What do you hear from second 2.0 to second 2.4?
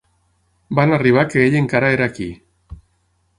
aquí.